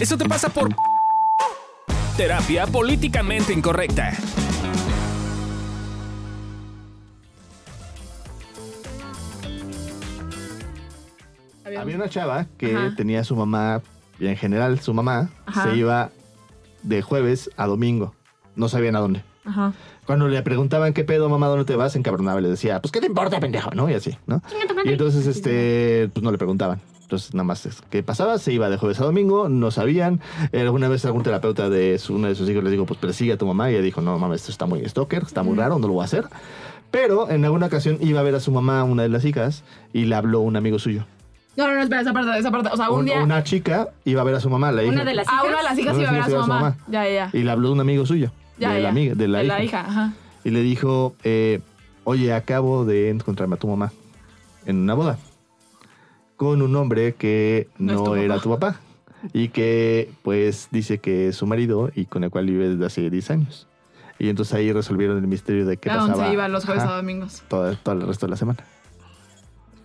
[0.00, 0.74] Eso te pasa por
[2.16, 4.12] terapia políticamente incorrecta.
[11.78, 12.94] Había una chava que Ajá.
[12.96, 13.82] tenía a su mamá,
[14.18, 15.64] y en general su mamá, Ajá.
[15.64, 16.10] se iba
[16.82, 18.14] de jueves a domingo.
[18.56, 19.22] No sabían a dónde.
[19.44, 19.72] Ajá.
[20.06, 21.94] Cuando le preguntaban qué pedo, mamá, ¿dónde te vas?
[21.94, 23.70] Encabronaba le decía, pues, ¿qué te importa, pendejo?
[23.72, 23.88] ¿No?
[23.88, 24.42] Y así, ¿no?
[24.84, 26.80] Y entonces, este, pues no le preguntaban.
[27.10, 28.38] Entonces, nada más, es- ¿qué pasaba?
[28.38, 30.20] Se iba de jueves a domingo, no sabían.
[30.52, 33.32] Eh, Alguna vez algún terapeuta de su- uno de sus hijos les dijo, pues persigue
[33.32, 33.68] a tu mamá.
[33.68, 36.02] Y ella dijo, no, mames, esto está muy stalker, está muy raro, no lo voy
[36.02, 36.26] a hacer.
[36.92, 40.04] Pero en alguna ocasión iba a ver a su mamá, una de las hijas, y
[40.04, 41.04] le habló un amigo suyo.
[41.56, 42.68] No, no, no, espera, esa parte, esa parte.
[42.72, 43.24] O sea, un, Un- día.
[43.24, 44.92] Una chica iba a ver a su mamá, la hija.
[44.92, 45.46] Una de las Ah, hijas.
[45.48, 46.76] una de las hijas iba a ver a su mamá.
[46.86, 47.30] su Ya, ya.
[47.32, 48.82] Y le habló un amigo suyo, Ya, de, ya.
[48.84, 49.58] la amiga, de la de hija.
[49.58, 50.12] la hija, ajá.
[50.44, 51.60] Y le dijo, eh,
[52.04, 53.90] oye, acabo de encontrarme a tu mamá
[54.64, 55.18] en una boda
[56.40, 58.42] con un hombre que No es no, tu era papá.
[58.42, 58.80] tu papá
[59.34, 63.10] y que pues dice que es su marido y con el cual vive desde hace
[63.10, 63.66] 10 años.
[64.18, 66.82] Y entonces ahí resolvieron el misterio de qué ¿A dónde pasaba se iban los jueves
[66.84, 67.42] ajá, a domingos?
[67.46, 68.58] todo, todo el resto de la semana.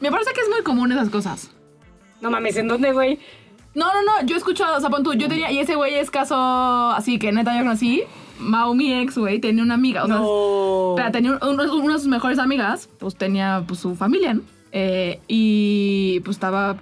[0.00, 1.50] Me parece que es muy común esas cosas.
[2.20, 3.18] No mames, ¿en dónde, güey?
[3.74, 5.94] No, no, no, yo he escuchado, o sea, pon tú, yo tenía, y ese güey
[5.96, 6.36] es caso
[6.92, 8.04] así, que neta yo conocí,
[8.38, 10.92] Mau, mi ex, güey, tenía una amiga, o sea, No.
[10.96, 14.42] Pero tenía un- uno, una de sus mejores amigas, pues tenía pues, su familia, ¿no?
[14.72, 16.76] Eh, y pues estaba.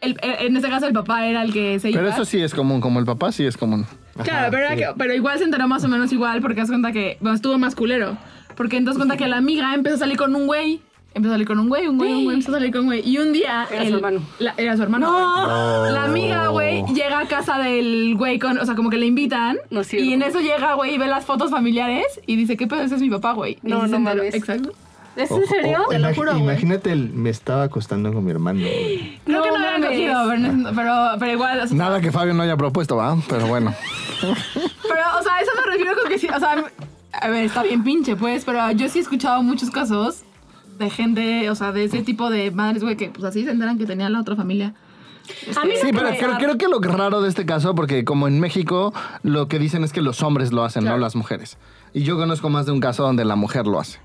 [0.00, 2.00] el- el- en este caso, el papá era el que se iba.
[2.00, 3.86] Pero eso sí es común, como el papá sí es común.
[4.22, 4.76] Claro, Ajá, pero, era sí.
[4.78, 7.16] que- pero igual se enteró más o menos igual, porque haz cuenta que.
[7.20, 8.16] Bueno, estuvo más culero.
[8.56, 10.80] Porque entonces cuenta que la amiga empezó a salir con un güey.
[11.12, 12.86] Empezó a salir con un güey, un güey, un güey, empezó a salir con un
[12.86, 13.08] güey.
[13.08, 13.66] Y un día.
[13.70, 14.20] Era su hermano.
[14.38, 15.10] la- era su hermano.
[15.12, 15.92] güey.
[15.92, 19.56] La amiga, güey, llega a casa del güey con, o sea, como que le invitan.
[19.70, 20.06] No cierto.
[20.08, 22.82] y en eso llega, güey, y ve las fotos familiares y dice, ¿qué pedo?
[22.82, 23.58] Ese es mi papá, güey.
[23.62, 24.34] No, no mames.
[24.34, 24.72] Exacto.
[25.16, 25.78] ¿Es en serio?
[25.86, 26.36] o- Te lo juro.
[26.36, 28.60] Imagínate, el, me estaba acostando con mi hermano.
[28.60, 29.18] güey.
[29.24, 31.60] Creo No que no había cogido, pero, no- pero, pero igual.
[31.60, 33.16] O sea, Nada que Fabio no haya propuesto, ¿va?
[33.28, 33.74] Pero bueno.
[34.20, 36.28] Pero, o sea, eso me refiero con que sí.
[36.28, 36.64] O sea,
[37.12, 40.22] a ver, está bien pinche, pues, pero yo sí he escuchado muchos casos
[40.78, 43.78] de gente, o sea, de ese tipo de madres, güey, que pues así se enteran
[43.78, 44.74] que tenían la otra familia.
[45.56, 47.74] A mí lo Sí, que pero me- creo, creo que lo raro de este caso,
[47.74, 51.14] porque como en México lo que dicen es que los hombres lo hacen, no las
[51.16, 51.56] mujeres.
[51.94, 53.98] Y yo conozco más de un caso donde la mujer lo hace.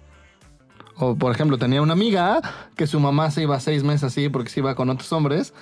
[0.98, 2.40] O, por ejemplo, tenía una amiga
[2.76, 5.54] que su mamá se iba seis meses así porque se iba con otros hombres.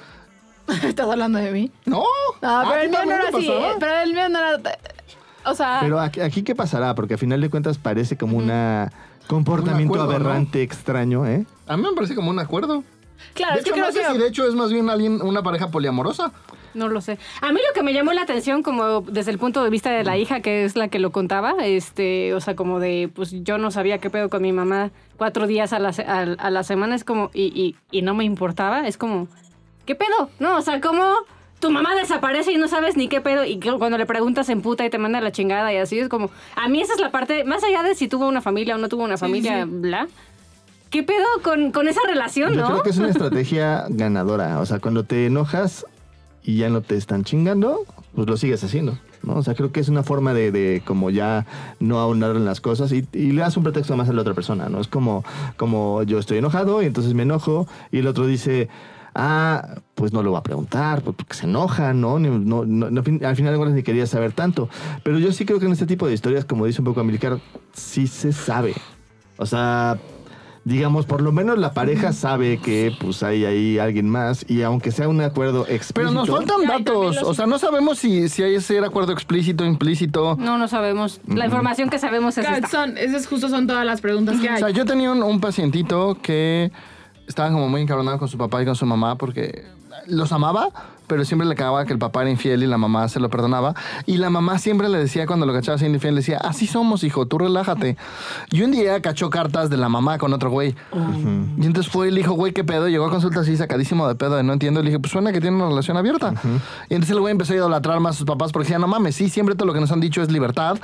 [0.84, 1.72] ¿Estás hablando de mí?
[1.86, 1.98] No.
[1.98, 2.06] No,
[2.42, 3.48] Ah, pero el mío no ¿también era así.
[3.48, 3.76] pasaba?
[3.80, 4.62] Pero el mío no era.
[5.46, 5.80] O sea.
[5.82, 6.96] Pero aquí, aquí, ¿qué pasará?
[6.96, 8.52] Porque a final de cuentas parece como un
[9.28, 10.26] comportamiento Un acuerdo, ¿no?
[10.30, 11.46] aberrante, extraño, ¿eh?
[11.68, 12.84] A mí me parece como un acuerdo.
[13.34, 14.12] claro, de es que hecho, creo no sé que.
[14.14, 16.32] si de hecho es más bien alguien, una pareja poliamorosa.
[16.74, 17.18] No lo sé.
[17.42, 20.04] A mí lo que me llamó la atención, como desde el punto de vista de
[20.04, 23.58] la hija, que es la que lo contaba, este, o sea, como de, pues yo
[23.58, 26.96] no sabía qué pedo con mi mamá cuatro días a la, a, a la semana,
[26.96, 29.28] es como, y, y, y no me importaba, es como,
[29.86, 30.30] ¿qué pedo?
[30.40, 31.04] No, o sea, como
[31.60, 34.86] tu mamá desaparece y no sabes ni qué pedo, y cuando le preguntas en puta
[34.86, 37.46] y te manda la chingada y así, es como, a mí esa es la parte,
[37.46, 39.70] más allá de si tuvo una familia o no tuvo una familia, sí.
[39.72, 40.08] bla.
[40.90, 42.68] ¿Qué pedo con, con esa relación, Yo no?
[42.68, 44.60] creo que es una estrategia ganadora.
[44.60, 45.88] O sea, cuando te enojas
[46.44, 48.98] y ya no te están chingando, pues lo sigues haciendo.
[49.24, 49.36] ¿no?
[49.38, 51.46] O sea, creo que es una forma de, de como ya
[51.80, 54.34] no ahondar en las cosas y, y le das un pretexto más a la otra
[54.34, 54.82] persona, ¿no?
[54.82, 55.24] Es como,
[55.56, 58.68] como yo estoy enojado y entonces me enojo y el otro dice,
[59.16, 62.20] ah, pues no lo va a preguntar, pues porque se enoja, ¿no?
[62.20, 64.68] No, no- no, al final de ni quería saber tanto.
[65.04, 67.40] Pero yo sí creo que en este tipo de historias, como dice un poco Amilcar,
[67.72, 68.74] sí se sabe.
[69.38, 69.98] O sea,
[70.66, 74.92] digamos, por lo menos la pareja sabe que pues hay ahí alguien más y aunque
[74.92, 75.94] sea un acuerdo explícito.
[75.96, 77.16] Pero nos faltan datos.
[77.18, 80.38] los- O sea, no sabemos si, si hay ese acuerdo explícito, implícito.
[80.40, 81.20] No, no sabemos.
[81.28, 82.68] La información que sabemos es esta.
[82.70, 84.60] son, esas justo son todas las preguntas que O hay.
[84.60, 86.72] sea, yo tenía un, un pacientito que
[87.28, 89.66] estaba como muy encabronado con su papá y con su mamá porque
[90.08, 90.70] los amaba,
[91.08, 93.76] pero siempre le cagaba que el papá era infiel y la mamá se lo perdonaba.
[94.06, 97.04] Y la mamá siempre le decía, cuando lo cachaba siendo infiel, le decía, así somos,
[97.04, 97.98] hijo, tú relájate.
[98.52, 100.76] Y un día cachó cartas de la mamá con otro güey.
[101.58, 102.88] Y entonces fue y le dijo, güey, ¿qué pedo?
[102.88, 104.80] Llegó a consulta así sacadísimo de pedo de no entiendo.
[104.80, 106.34] Y le dije, pues suena que tiene una relación abierta.
[106.90, 109.16] Y entonces el güey empezó a idolatrar más a sus papás porque decía, no mames,
[109.16, 110.78] sí, siempre todo lo que nos han dicho es libertad.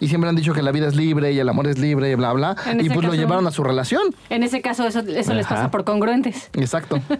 [0.00, 2.14] Y siempre han dicho que la vida es libre y el amor es libre y
[2.14, 2.56] bla, bla.
[2.66, 4.02] En y pues lo llevaron a su relación.
[4.30, 6.50] En ese caso, eso, eso les pasa por congruentes.
[6.54, 7.00] Exacto.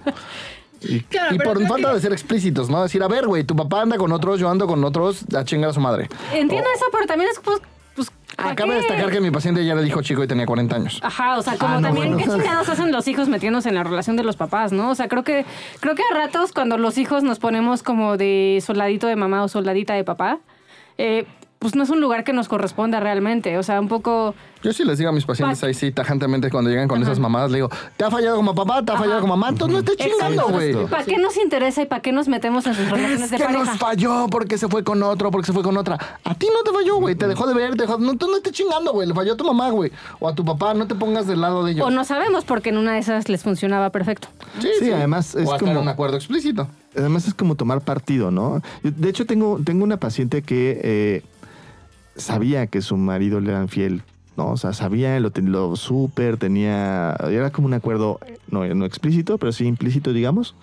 [0.82, 2.82] Y, Claro, y pero por falta que- de ser explícitos, ¿no?
[2.82, 5.70] Decir, a ver, güey, tu papá anda con otros, yo ando con otros, a chingar
[5.70, 6.08] a su madre.
[6.32, 7.61] Entiendo eso, pero también es pues.
[7.94, 10.76] pues ¿para Acaba de destacar que mi paciente ya le dijo chico y tenía 40
[10.76, 11.00] años.
[11.02, 12.34] Ajá, o sea, como Ah, no, también, bueno.
[12.34, 14.90] ¿qué chingados hacen los hijos metiéndose en la relación de los papás, no?
[14.90, 15.46] O sea, creo que,
[15.81, 19.49] creo que a ratos cuando los hijos nos ponemos como de soldadito de mamá o
[19.49, 20.38] soldadita de papá,
[20.99, 21.25] eh,
[21.58, 23.56] pues no es un lugar que nos corresponda realmente.
[23.58, 24.35] O sea, un poco...
[24.62, 27.19] Yo sí les digo a mis pacientes Pa- ahí sí, tajantemente, cuando llegan con esas
[27.19, 28.82] mamadas, le digo, ¿te ha fallado como papá?
[28.85, 29.50] ¿Te ha fallado como mamá?
[29.50, 30.87] Entonces no estés chingando, güey.
[30.87, 33.44] ¿Para qué nos interesa y para qué nos metemos en sus relaciones Es de que
[33.44, 33.64] pareja?
[33.64, 35.99] nos falló porque se fue con otro, porque se fue con otra.
[36.25, 37.14] A ti no te falló, güey.
[37.14, 37.99] Te dejó de ver, te dejó...
[37.99, 39.06] No, tú no estés chingando, güey.
[39.09, 39.93] Le falló a tu mamá, güey.
[40.19, 40.75] O a tu papá.
[40.75, 41.87] No te pongas del lado de ellos.
[41.87, 44.29] O no sabemos porque en una de esas les funcionaba perfecto.
[44.61, 46.69] Sí, además es o hasta como- un acuerdo explícito.
[46.97, 48.62] Además es como tomar partido, ¿no?
[48.82, 51.23] De hecho, tengo, tengo una paciente que eh,
[52.17, 54.03] sabía que su marido le era infiel,
[54.37, 54.51] ¿no?
[54.51, 57.17] O sea, sabía, lo, lo súper, tenía...
[57.31, 58.21] Era como un acuerdo,
[58.51, 60.55] no, no explícito, pero sí implícito, digamos,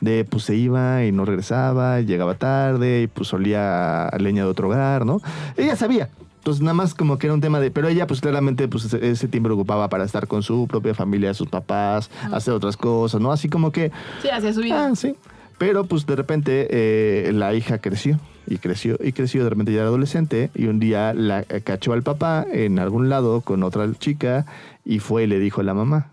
[0.00, 4.50] de pues se iba y no regresaba, llegaba tarde y pues olía a leña de
[4.50, 5.20] otro hogar, ¿no?
[5.56, 6.08] Ella sabía.
[6.38, 7.70] Entonces nada más como que era un tema de...
[7.70, 11.48] Pero ella pues claramente pues ese, tiempo ocupaba para estar con su propia familia, sus
[11.48, 13.32] papás, hacer otras cosas, ¿no?
[13.32, 13.90] Así como que...
[14.22, 14.86] Sí, hacia su vida.
[14.86, 15.14] Ah, sí.
[15.58, 19.80] Pero pues de repente eh, la hija creció y creció y creció, de repente ya
[19.80, 23.86] era adolescente y un día la eh, cachó al papá en algún lado con otra
[23.98, 24.46] chica
[24.84, 26.08] y fue y le dijo a la mamá.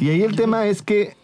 [0.00, 1.14] Y ahí el tema es que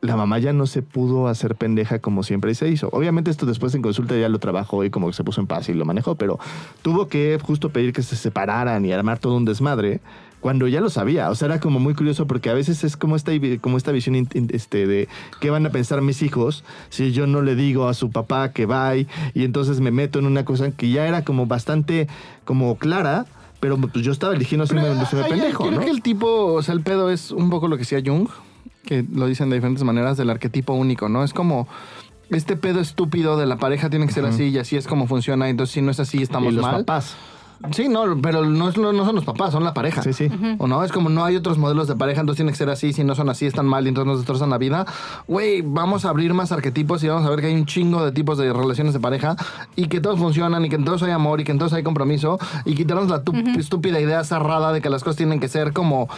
[0.00, 2.88] la mamá ya no se pudo hacer pendeja como siempre se hizo.
[2.90, 5.68] Obviamente esto después en consulta ya lo trabajó y como que se puso en paz
[5.68, 6.40] y lo manejó, pero
[6.82, 10.00] tuvo que justo pedir que se separaran y armar todo un desmadre
[10.42, 11.30] cuando ya lo sabía.
[11.30, 14.28] O sea, era como muy curioso porque a veces es como esta, como esta visión
[14.50, 15.08] este, de
[15.40, 18.66] qué van a pensar mis hijos si yo no le digo a su papá que
[18.66, 22.08] va y, entonces me meto en una cosa que ya era como bastante
[22.44, 23.24] como clara,
[23.60, 25.84] pero pues yo estaba eligiendo hacerme, hacerme Ay, pendejo, creo ¿no?
[25.84, 28.28] que el tipo, o sea, el pedo es un poco lo que decía Jung,
[28.84, 31.22] que lo dicen de diferentes maneras, del arquetipo único, ¿no?
[31.22, 31.68] Es como
[32.30, 35.48] este pedo estúpido de la pareja tiene que ser así y así es como funciona,
[35.48, 36.84] entonces si no es así estamos y los mal.
[36.84, 37.14] papás.
[37.70, 40.02] Sí, no, pero no, es no son los papás, son la pareja.
[40.02, 40.28] Sí, sí.
[40.58, 42.92] O no, es como no hay otros modelos de pareja, entonces tiene que ser así,
[42.92, 44.84] si no son así están mal y entonces nos destrozan la vida.
[45.28, 48.12] Güey, vamos a abrir más arquetipos y vamos a ver que hay un chingo de
[48.12, 49.36] tipos de relaciones de pareja
[49.76, 51.82] y que todos funcionan y que en todos hay amor y que en todos hay
[51.82, 55.72] compromiso y quitarnos la tu- estúpida idea cerrada de que las cosas tienen que ser
[55.72, 56.08] como...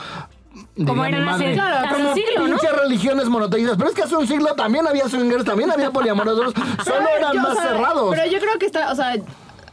[0.87, 2.57] Como eran hace, Claro, hace como un siglo, ¿no?
[2.83, 6.53] Religiones monoteístas, pero es que hace un siglo también había swingers, también había poliamorosos,
[6.85, 8.15] solo eran Yo, o más sea, cerrados.
[8.15, 9.15] Pero yo creo que está, o sea,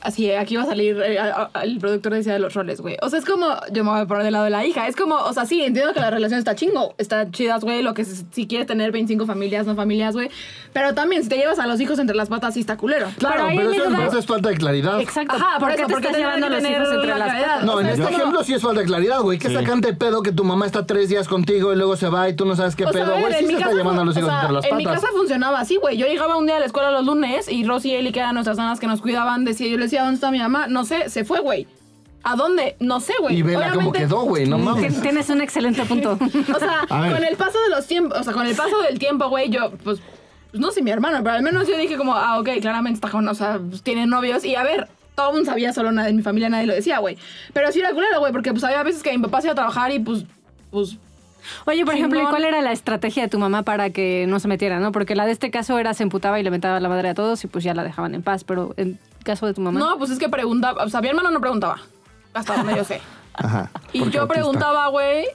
[0.01, 2.98] así, aquí va a salir, eh, a- a- el productor decía de los roles, güey.
[3.01, 4.88] O sea, es como, yo me voy a poner del lado de la hija.
[4.88, 7.94] Es como, o sea, sí, entiendo que la relación está chingo, está chidas, güey, lo
[7.94, 10.30] que es- si quieres tener 25 familias, no familias, güey.
[10.74, 13.07] Pero también, si te llevas a los hijos entre las patas, sí está culero.
[13.18, 15.00] Claro, Pero pero eso, es falta de claridad.
[15.01, 15.36] Exacto.
[15.36, 17.63] Ajá, por ¿Por qué eso, te porque estás llevando los hijos entre la las patas?
[17.63, 19.38] No, O en este como- ejemplo sí es falta de claridad, güey.
[19.39, 19.56] Que Sí.
[19.56, 22.36] sacan de pedo que tu mamá está tres días contigo y luego se va y
[22.36, 23.33] tú no sabes qué O pedo, güey.
[23.33, 25.01] Sí en se mi está casa llevando a los hijos entre las En mi patas.
[25.01, 25.98] casa funcionaba así, güey.
[25.98, 28.33] Yo llegaba un día a la escuela los lunes y Rosy y Eli, que eran
[28.36, 30.67] nuestras nanas que nos cuidaban, decía, yo le decía, ¿dónde está mi mamá?
[30.67, 31.67] No sé, se fue, güey.
[32.23, 32.75] ¿A dónde?
[32.79, 33.38] No sé, güey.
[33.38, 34.93] Y vela cómo quedó, güey, no mames.
[34.93, 36.17] Tien- Tienes un excelente punto.
[36.55, 39.27] O sea, con el paso de los tiempos, o sea, con el paso del tiempo,
[39.29, 39.99] güey, yo, pues,
[40.51, 43.09] pues, no sé mi hermano, pero al menos yo dije como, ah, ok, claramente está
[43.09, 44.88] con, o sea, pues, tiene novios y a ver.
[45.15, 47.17] Todo el mundo sabía, solo nadie, en mi familia nadie lo decía, güey.
[47.53, 49.55] Pero sí era culero, güey, porque pues había veces que mi papá se iba a
[49.55, 50.23] trabajar y pues,
[50.71, 50.97] pues,
[51.65, 54.47] Oye, por ejemplo, ¿y cuál era la estrategia de tu mamá para que no se
[54.47, 54.91] metiera, no?
[54.91, 57.43] Porque la de este caso era se emputaba y le mentaba la madre a todos
[57.43, 59.79] y pues ya la dejaban en paz, pero en caso de tu mamá.
[59.79, 61.77] no, pues es que preguntaba, o sea, mi hermano no preguntaba,
[62.33, 63.01] hasta donde yo sé.
[63.33, 63.69] Ajá.
[63.94, 64.27] Y yo autista.
[64.27, 65.25] preguntaba, güey,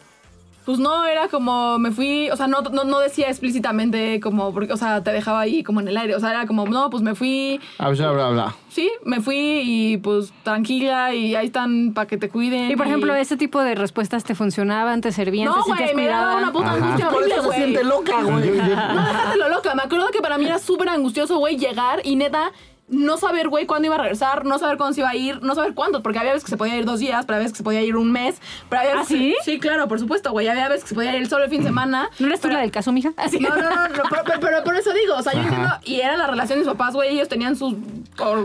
[0.66, 4.72] pues no, era como, me fui, o sea, no, no, no decía explícitamente como, porque,
[4.72, 7.04] o sea, te dejaba ahí como en el aire, o sea, era como, no, pues
[7.04, 8.56] me fui, Ah, Bla, bla, bla.
[8.68, 12.68] sí, me fui y pues tranquila y ahí están para que te cuiden.
[12.70, 16.04] Y por ejemplo, ese tipo de respuestas te funcionaban, te servían, No, te sentías güey,
[16.04, 16.84] me daba una puta Ajá.
[16.84, 18.50] angustia Por horrible, eso se siente loca, güey.
[18.50, 19.74] No, déjatelo loca.
[19.76, 22.50] Me acuerdo que para mí era súper angustioso, güey, llegar y neta
[22.88, 25.54] no saber, güey, cuándo iba a regresar, no saber cuándo se iba a ir, no
[25.56, 27.58] saber cuándo, porque había veces que se podía ir dos días, pero había veces que
[27.58, 29.36] se podía ir un mes, pero había ¿Ah, veces que- sí?
[29.44, 30.46] Sí, claro, por supuesto, güey.
[30.48, 32.08] Había veces que se podía ir solo el fin de semana.
[32.20, 33.12] ¿No eres tú pero- la del caso, mija?
[33.16, 33.38] Así.
[33.40, 36.00] No, no, no, no, pero, pero- pero por eso digo, o sea, yo entiendo, y
[36.00, 37.74] era la relación de mis papás, güey, ellos tenían sus...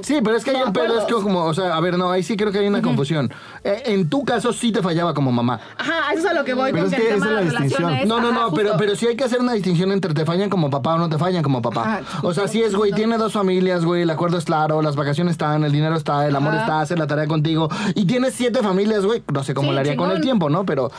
[0.03, 2.11] Sí, pero es que no el pedo es que como, o sea, a ver, no,
[2.11, 3.31] ahí sí creo que hay una confusión.
[3.63, 5.59] Eh, en tu caso sí te fallaba como mamá.
[5.77, 7.35] Ajá, eso es a lo que voy Pero con es que el que tema esa
[7.35, 7.89] de es las la distinción.
[7.89, 8.07] relaciones...
[8.09, 8.77] No, no, ajá, no, pero, justo.
[8.83, 11.17] pero sí hay que hacer una distinción entre te fallan como papá o no te
[11.17, 11.81] fallan como papá.
[11.99, 14.95] Ajá, o sea, sí es, güey, tiene dos familias, güey, el acuerdo es claro, las
[14.95, 16.61] vacaciones están, el dinero está, el amor Ajá.
[16.63, 17.69] está, hace la tarea contigo.
[17.95, 20.65] Y tienes siete familias, güey, no sé cómo Sí, le haría con el tiempo, ¿no?
[20.65, 20.91] Pero...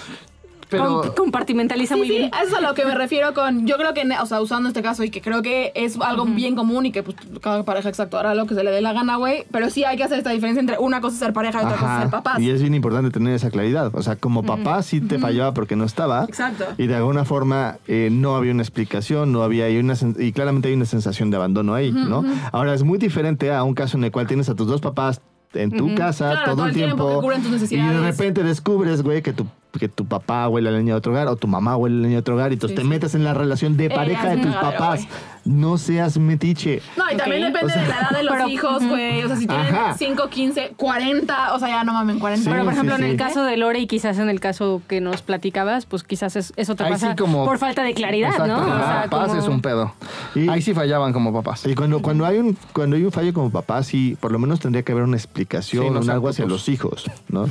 [0.73, 2.31] pero Com- compartimentaliza Sí, muy sí, bien.
[2.43, 3.67] eso es a lo que me refiero con.
[3.67, 6.57] Yo creo que, o sea, usando este caso y que creo que es algo bien
[6.57, 9.17] común y que pues cada pareja exacto hará lo que se le dé la gana,
[9.17, 9.45] güey.
[9.53, 11.77] Pero sí hay que hacer esta diferencia entre una cosa es ser pareja y otra
[11.77, 12.41] cosa es ser papás.
[12.41, 13.95] Y es bien importante tener esa claridad.
[13.95, 16.25] O sea, como papá sí te fallaba porque no estaba.
[16.25, 16.65] Exacto.
[16.79, 20.69] Y de alguna forma eh, no había una explicación, no había y, una, y claramente
[20.69, 22.25] hay una sensación de abandono ahí, ¿no?
[22.53, 25.21] Ahora es muy diferente a un caso en el cual tienes a tus dos papás
[25.55, 27.23] en tu casa Claro, todo, el tiempo,
[27.71, 29.47] y de repente descubres, güey, que tu
[29.79, 32.13] que tu papá huele a leña de otro hogar o tu mamá huele a leña
[32.17, 32.89] de otro hogar y entonces Sí, te sí.
[32.89, 35.07] metes en la relación de Eh, pareja de tus papás.
[35.45, 36.81] No seas metiche.
[36.97, 39.23] No, y también depende O sea- de la edad de los Pero- hijos, güey.
[39.25, 39.95] O sea, si tienen Ajá.
[39.99, 42.45] 5, 15, 40, o sea, ya no mamen, 40.
[42.45, 44.83] Sí, Pero, por sí, ejemplo, en el caso de Lore y quizás en el caso
[44.89, 47.95] que nos platicabas, pues quizás es- eso te Ahí pasa sí como- por falta de
[47.95, 48.59] claridad, Exacto, ¿no?
[48.59, 49.95] O como sea, papás como- es un pedo.
[50.35, 51.67] Y- Ahí sí fallaban como papás.
[51.67, 54.61] Y cuando, cuando, hay un, cuando hay un fallo como papá, sí, por lo menos
[54.61, 57.47] tendría que haber una explicación, un algo hacia los hijos, ¿no?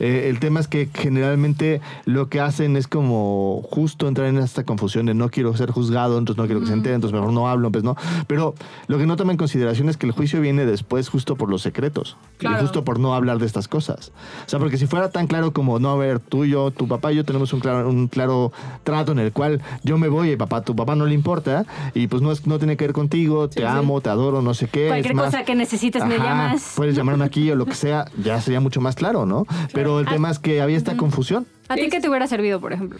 [0.00, 4.64] Eh, el tema es que generalmente lo que hacen es como justo entrar en esta
[4.64, 7.48] confusión de no quiero ser juzgado, entonces no quiero que se enteren, entonces mejor no
[7.48, 7.96] hablo, pues no.
[8.26, 8.54] Pero
[8.86, 11.60] lo que no toma en consideración es que el juicio viene después justo por los
[11.62, 12.56] secretos, Claro.
[12.56, 14.12] y justo por no hablar de estas cosas.
[14.46, 16.88] O sea, porque si fuera tan claro como, no, a ver, tú y yo, tu
[16.88, 18.52] papá y yo tenemos un claro, un claro
[18.84, 22.06] trato en el cual yo me voy y papá, tu papá no le importa, y
[22.06, 23.66] pues no, es, no tiene que ver contigo, te Sí, sí.
[23.66, 24.86] amo, te adoro, no sé qué.
[24.88, 26.72] Cualquier es más- cosa que necesites me llamas.
[26.76, 29.46] Puedes llamarme aquí o lo que sea, ya sería mucho más claro, ¿no?
[29.72, 31.46] Pero el tema es que había esta confusión.
[31.68, 32.98] ¿A ti qué te hubiera servido, por ejemplo?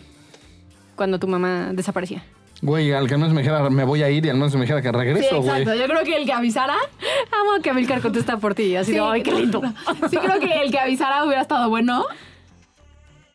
[0.96, 2.22] Cuando tu mamá desaparecía.
[2.62, 4.62] Güey, al que al menos me dijera, me voy a ir y al menos me
[4.62, 5.60] dijera que Sí, regreso, güey.
[5.62, 5.74] exacto.
[5.74, 6.74] Yo creo que el que avisara.
[6.74, 9.60] Amo que Amilcar contesta por ti, así de, Sí, ay, qué lindo.
[10.10, 12.06] Sí, creo que el que avisara hubiera estado bueno.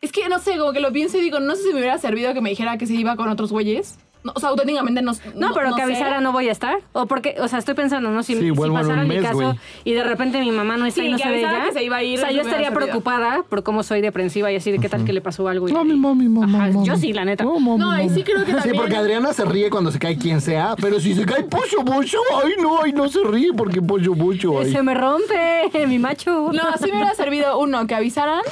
[0.00, 1.98] Es que no sé, como que lo pienso y digo, no sé si me hubiera
[1.98, 3.98] servido que me dijera que se iba con otros güeyes.
[4.22, 5.12] No, o sea, auténticamente no.
[5.34, 5.82] No, pero que sé.
[5.82, 6.76] avisara no voy a estar.
[6.92, 8.22] O porque, o sea, estoy pensando, ¿no?
[8.22, 11.06] Si, Sí, si pasara mi mes, caso y de repente mi mamá no está Sí,
[11.08, 11.64] y no de avisara ella.
[11.66, 14.52] que se iba a ir, o sea, eso yo estaría preocupada por cómo soy deprensiva
[14.52, 15.68] y así de qué tal que le pasó algo.
[15.68, 16.86] y- Mami, mami, mami, Ajá, mami.
[16.86, 17.44] Yo sí, la neta.
[17.44, 18.10] Mami, No, y mami.
[18.10, 18.76] sí creo que Sí, también.
[18.76, 22.18] porque Adriana se ríe cuando se cae quien sea, pero si se cae Pollo Mucho,
[22.44, 24.70] ay no, ay no se ríe porque Pollo Mucho, ay.
[24.72, 26.50] Se me rompe mi macho.
[26.52, 28.42] No, sí me hubiera servido, uno, que avisaran.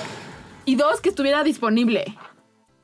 [0.65, 2.15] Y dos, que estuviera disponible.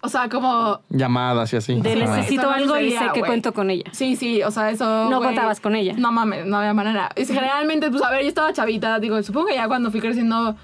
[0.04, 0.80] O sea, como.
[0.90, 1.80] Llamadas y así.
[1.80, 3.84] De necesito algo y sé que cuento con ella.
[3.92, 5.08] Sí, sí, o sea, eso.
[5.08, 5.94] No contabas con ella.
[5.96, 7.08] No mames, no había manera.
[7.16, 10.56] Es, generalmente, pues a ver, yo estaba chavita, digo, supongo que ya cuando fui creciendo,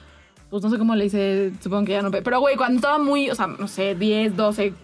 [0.51, 2.11] pues no sé cómo le hice, supongo que ya no.
[2.11, 4.75] Pero güey, cuando estaba muy, o sea, no sé, 10, 12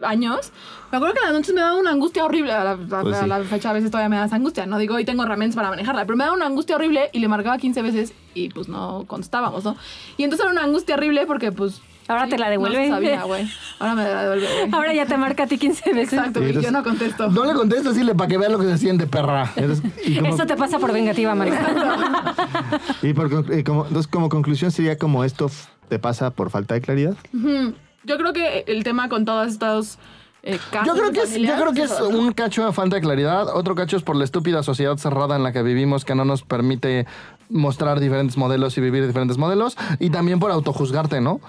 [0.00, 0.52] años,
[0.92, 2.52] me acuerdo que las noches me daba una angustia horrible.
[2.52, 3.28] A la, a- Pues a sí.
[3.28, 4.64] la fecha a veces todavía me da esa angustia.
[4.64, 7.28] No digo, hoy tengo herramientas para manejarla, pero me daba una angustia horrible y le
[7.28, 9.76] marcaba 15 veces y pues no contestábamos, ¿no?
[10.16, 11.82] Y entonces era una angustia horrible porque pues.
[12.08, 12.88] Ahora te la devuelve.
[12.88, 13.48] No sabía, güey.
[13.78, 14.48] Ahora me la devuelve.
[14.72, 16.14] Ahora ya te marca a ti 15 veces.
[16.14, 17.30] Exacto, Y y yo no contesto.
[17.30, 19.52] No le contestes, dile para que vea lo que se siente, perra.
[19.56, 22.34] Eres- y como- Eso te pasa por vengativa, Marga.
[23.02, 25.50] y por y como, entonces, como conclusión sería como esto
[25.88, 27.14] te pasa por falta de claridad.
[27.32, 29.98] Yo creo que el tema con todos estos
[30.42, 30.86] eh, casos.
[30.86, 33.74] Yo creo que es, yo creo que es un cacho de falta de claridad, otro
[33.74, 37.06] cacho es por la estúpida sociedad cerrada en la que vivimos que no nos permite
[37.50, 41.40] mostrar diferentes modelos y vivir diferentes modelos y también por autojuzgarte, ¿no?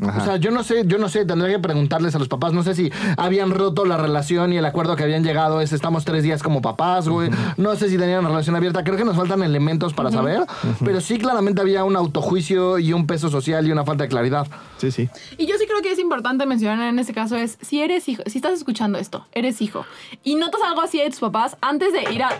[0.00, 0.22] Ajá.
[0.22, 2.62] O sea, yo no sé, yo no sé, tendría que preguntarles a los papás, no
[2.62, 6.22] sé si habían roto la relación y el acuerdo que habían llegado es estamos tres
[6.22, 7.30] días como papás, güey.
[7.56, 10.42] No sé si tenían una relación abierta, creo que nos faltan elementos para saber,
[10.84, 14.46] pero sí claramente había un autojuicio y un peso social y una falta de claridad.
[14.78, 15.08] sí, sí.
[15.36, 18.22] Y yo sí creo que es importante mencionar en este caso es, si eres hijo,
[18.26, 19.84] si estás escuchando esto, eres hijo,
[20.24, 22.30] y notas algo así de tus papás, antes de ir a...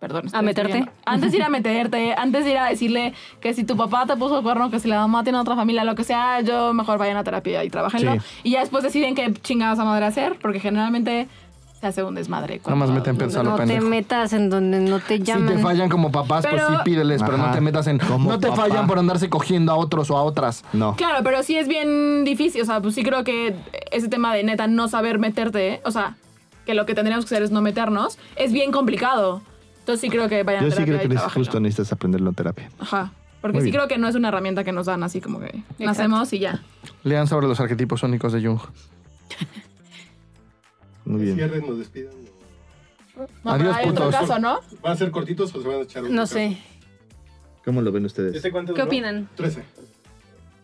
[0.00, 0.70] Perdón, ¿A meterte?
[0.70, 0.92] escribiendo.
[1.06, 4.16] Antes de ir a meterte, antes de ir a decirle que si tu papá te
[4.16, 6.98] puso el cuerno, que si la mamá tiene otra familia, lo que sea, yo mejor
[6.98, 8.12] vayan a terapia y trabajenlo.
[8.14, 8.20] Sí.
[8.44, 11.26] Y ya después deciden qué chingados a madre hacer, porque generalmente
[11.80, 12.60] se hace un desmadre.
[12.64, 15.56] Nada más meten pensar lo No te metas en donde no te Si llaman.
[15.56, 17.98] te fallan como papás, pues sí pídeles, pero no te metas en...
[17.98, 18.62] No te papá.
[18.62, 20.64] fallan por andarse cogiendo a otros o a otras.
[20.72, 20.94] No.
[20.96, 22.62] Claro, pero sí es bien difícil.
[22.62, 23.54] O sea, pues sí creo que
[23.90, 26.16] ese tema de neta no saber meterte, o sea,
[26.66, 29.40] que lo que tendríamos que hacer es no meternos, es bien complicado.
[29.88, 31.34] Entonces sí creo que vayan Yo a sí creo que trabajenlo.
[31.34, 32.70] justo necesitas aprenderlo en terapia.
[32.78, 33.10] Ajá.
[33.40, 33.76] Porque Muy sí bien.
[33.76, 36.62] creo que no es una herramienta que nos dan así como que nacemos y ya.
[37.04, 38.60] Lean sobre los arquetipos únicos de Jung.
[41.06, 41.36] Muy bien.
[41.36, 42.12] Cierren, nos despidan.
[43.44, 44.60] No, Adiós, hay otro caso, ¿no?
[44.82, 46.34] ¿Van a ser cortitos o se van a echar un No caso?
[46.34, 46.58] sé.
[47.64, 48.36] ¿Cómo lo ven ustedes?
[48.36, 49.26] ¿Este cuánto ¿Qué opinan?
[49.36, 49.64] 13.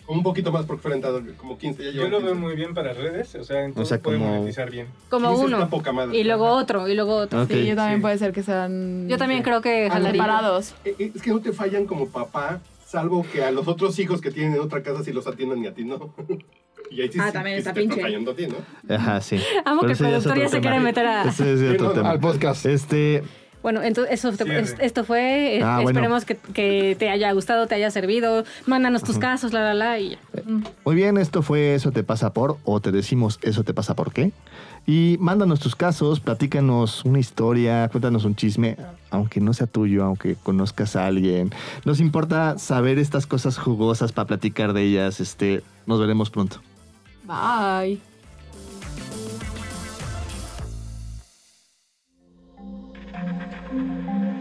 [0.06, 1.00] Un poquito más porque fueron
[1.38, 1.82] como 15.
[1.84, 2.34] Ya Yo lo veo 15.
[2.34, 4.86] muy bien para redes, o sea, en todo O sea, puede como- monetizar bien.
[5.08, 5.68] Como 15 uno.
[5.70, 6.16] poca madre.
[6.18, 7.46] Y luego otro, y luego otro.
[7.46, 8.02] Sí, yo también sí.
[8.02, 9.08] puede ser que sean...
[9.08, 10.74] Yo también creo que separados.
[10.84, 14.20] Eh, eh, Es que no te fallan como papá, salvo que a los otros hijos
[14.20, 16.14] que tienen en otra casa sí los atiendan y a ti no.
[16.90, 18.00] y ahí sí, Ah, sí- también sí está pinche.
[18.02, 18.94] fallando a ti, ¿no?
[18.94, 19.40] Ajá, sí.
[19.64, 21.22] Amo Pero que el productor ya se quiere meter a...
[21.24, 22.10] Ese es Sí, otro no, tema.
[22.10, 22.66] Al podcast.
[22.66, 23.22] Este,
[23.64, 24.64] Bueno, entonces eso Cierre.
[24.80, 25.56] esto fue.
[25.56, 25.88] eh, Ah, bueno.
[25.98, 28.44] esperemos que, que te haya gustado, te haya servido.
[28.66, 29.98] Mándanos tus casos, la, la, la.
[29.98, 30.18] Y ya.
[30.84, 34.12] Muy bien, esto fue Eso te pasa por, o te decimos Eso te pasa por
[34.12, 34.30] qué.
[34.86, 38.76] Y mándanos tus casos, platícanos una historia, cuéntanos un chisme,
[39.10, 41.50] aunque no sea tuyo, aunque conozcas a alguien.
[41.86, 45.20] Nos importa saber estas cosas jugosas para platicar de ellas.
[45.20, 46.58] Este, nos veremos pronto.
[47.26, 47.98] Bye.